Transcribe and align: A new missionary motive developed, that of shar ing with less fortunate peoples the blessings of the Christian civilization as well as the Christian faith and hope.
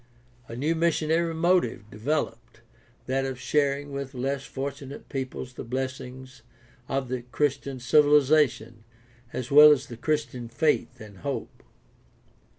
A 0.47 0.55
new 0.55 0.73
missionary 0.73 1.35
motive 1.35 1.87
developed, 1.91 2.61
that 3.05 3.23
of 3.23 3.39
shar 3.39 3.77
ing 3.77 3.91
with 3.91 4.15
less 4.15 4.43
fortunate 4.45 5.07
peoples 5.09 5.53
the 5.53 5.63
blessings 5.63 6.41
of 6.89 7.07
the 7.07 7.21
Christian 7.21 7.79
civilization 7.79 8.83
as 9.31 9.51
well 9.51 9.71
as 9.71 9.85
the 9.85 9.97
Christian 9.97 10.49
faith 10.49 10.99
and 10.99 11.17
hope. 11.19 11.61